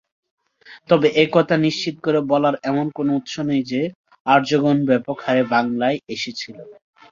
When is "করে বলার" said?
2.05-2.55